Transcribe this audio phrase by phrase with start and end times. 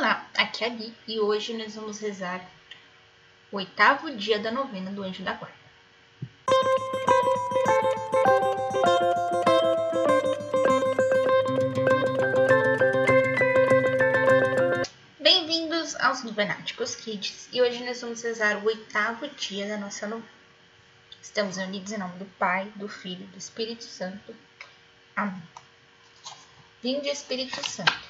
[0.00, 2.40] Olá, aqui é a Gui e hoje nós vamos rezar
[3.52, 5.54] o oitavo dia da novena do Anjo da Guarda.
[15.20, 20.26] Bem-vindos aos Novenáticos Kids e hoje nós vamos rezar o oitavo dia da nossa novena.
[21.20, 24.34] Estamos unidos em nome do Pai, do Filho e do Espírito Santo.
[25.14, 25.42] Amém.
[26.82, 28.09] Vinde Espírito Santo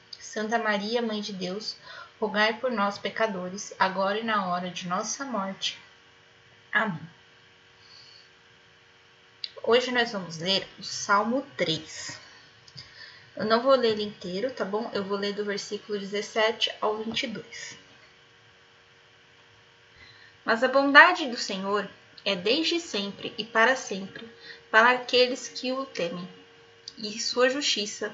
[0.21, 1.75] Santa Maria, Mãe de Deus,
[2.19, 5.79] rogai por nós, pecadores, agora e na hora de nossa morte.
[6.71, 7.09] Amém.
[9.63, 12.19] Hoje nós vamos ler o Salmo 3.
[13.35, 14.89] Eu não vou ler ele inteiro, tá bom?
[14.93, 17.77] Eu vou ler do versículo 17 ao 22.
[20.45, 21.89] Mas a bondade do Senhor
[22.23, 24.29] é desde sempre e para sempre
[24.69, 26.27] para aqueles que o temem,
[26.97, 28.13] e sua justiça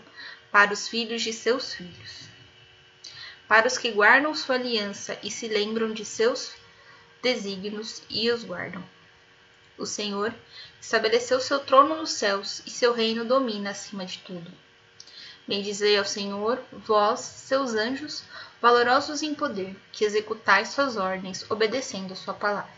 [0.51, 2.27] para os filhos de seus filhos
[3.47, 6.51] para os que guardam sua aliança e se lembram de seus
[7.21, 8.83] desígnios e os guardam.
[9.77, 10.33] O Senhor
[10.81, 14.51] estabeleceu seu trono nos céus e seu reino domina acima de tudo.
[15.47, 18.23] Bendizei ao Senhor, vós, seus anjos,
[18.61, 22.75] valorosos em poder, que executais suas ordens, obedecendo sua palavra.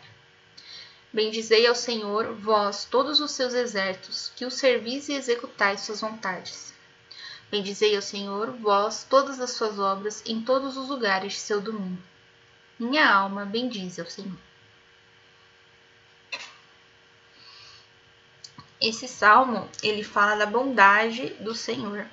[1.11, 6.71] Bendizei ao Senhor, vós, todos os seus exércitos, que o servis e executais suas vontades.
[7.51, 12.01] Bendizei ao Senhor, vós, todas as suas obras, em todos os lugares de seu domínio.
[12.77, 14.37] Minha alma bendize ao Senhor.
[18.79, 22.05] Esse salmo, ele fala da bondade do Senhor.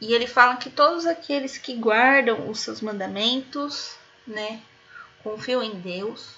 [0.00, 3.96] E ele fala que todos aqueles que guardam os seus mandamentos,
[4.26, 4.62] né,
[5.22, 6.34] confiam em Deus,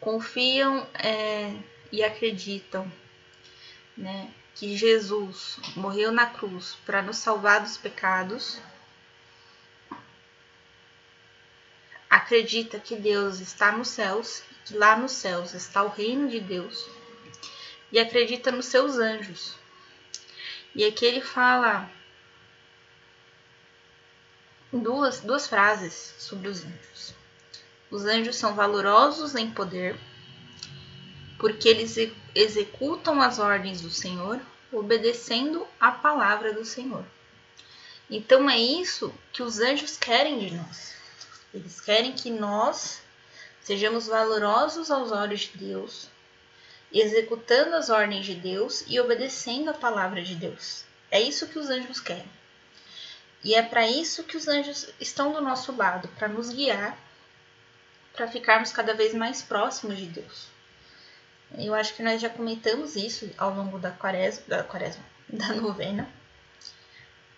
[0.00, 1.54] confiam é,
[1.92, 2.90] e acreditam,
[3.96, 8.58] né, que Jesus morreu na cruz para nos salvar dos pecados,
[12.10, 16.86] acredita que Deus está nos céus, que lá nos céus está o reino de Deus,
[17.90, 19.56] e acredita nos seus anjos.
[20.74, 21.90] E aqui ele fala
[24.70, 27.14] duas, duas frases sobre os anjos.
[27.90, 29.98] Os anjos são valorosos em poder,
[31.38, 31.96] porque eles
[32.34, 34.40] executam as ordens do Senhor,
[34.72, 37.04] obedecendo a palavra do Senhor.
[38.08, 40.94] Então é isso que os anjos querem de nós.
[41.52, 43.02] Eles querem que nós
[43.62, 46.08] sejamos valorosos aos olhos de Deus,
[46.92, 50.84] executando as ordens de Deus e obedecendo a palavra de Deus.
[51.10, 52.28] É isso que os anjos querem.
[53.42, 56.96] E é para isso que os anjos estão do nosso lado, para nos guiar,
[58.12, 60.46] para ficarmos cada vez mais próximos de Deus.
[61.58, 66.08] Eu acho que nós já comentamos isso ao longo da quaresma, da, quaresma, da novena.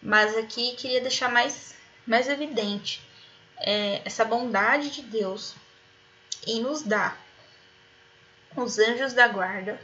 [0.03, 1.75] Mas aqui queria deixar mais,
[2.07, 3.03] mais evidente
[3.59, 5.55] é, essa bondade de Deus
[6.47, 7.17] em nos dar
[8.57, 9.81] os anjos da guarda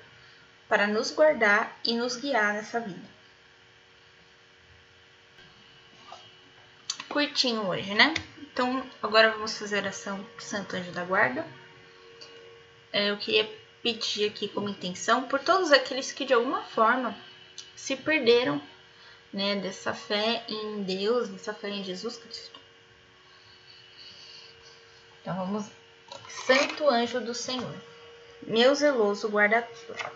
[0.69, 3.09] para nos guardar e nos guiar nessa vida.
[7.09, 8.13] Curtinho hoje, né?
[8.53, 11.47] Então, agora vamos fazer a ação Santo Anjo da Guarda.
[12.93, 13.49] É, eu queria
[13.83, 17.17] pedir aqui como intenção por todos aqueles que de alguma forma
[17.77, 18.61] se perderam
[19.33, 22.59] né, dessa fé em Deus, dessa fé em Jesus Cristo.
[25.21, 25.67] Então vamos.
[26.47, 27.75] Santo anjo do Senhor,
[28.43, 30.11] meu zeloso guarda-chuva,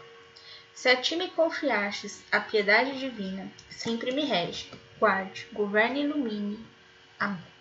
[0.75, 6.67] se a ti me confiastes a piedade divina, sempre me rege, guarde, governe e ilumine.
[7.21, 7.53] Amém.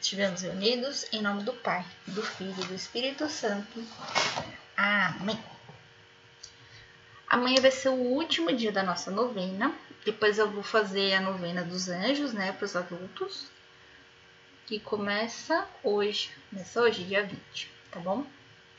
[0.00, 3.84] Estivemos reunidos em nome do Pai, do Filho e do Espírito Santo.
[4.84, 5.38] Amém.
[7.28, 9.72] Amanhã vai ser o último dia da nossa novena.
[10.04, 13.46] Depois eu vou fazer a novena dos anjos, né, para os adultos.
[14.66, 18.26] que começa hoje, começa hoje, dia 20, tá bom?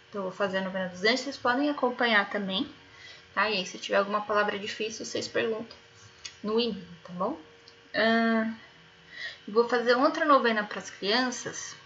[0.10, 2.70] Então, eu vou fazer a novena dos anjos, vocês podem acompanhar também,
[3.34, 3.50] tá?
[3.50, 5.78] E aí, se tiver alguma palavra difícil, vocês perguntam
[6.44, 7.40] no e-mail, tá bom?
[7.96, 8.54] Uh,
[9.48, 11.78] vou fazer outra novena para as crianças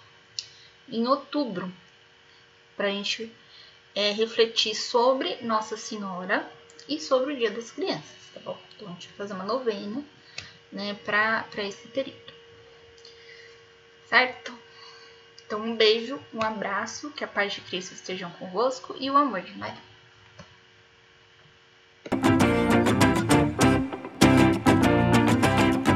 [0.90, 1.72] em outubro,
[2.76, 3.32] para a gente
[3.98, 6.48] é, refletir sobre Nossa Senhora
[6.88, 8.56] e sobre o Dia das Crianças, tá bom?
[8.76, 10.04] Então, a gente vai fazer uma novena,
[10.72, 12.32] né, para esse período.
[14.06, 14.56] Certo?
[15.44, 19.42] Então, um beijo, um abraço, que a paz de Cristo estejam convosco e o amor
[19.42, 19.82] de Maria.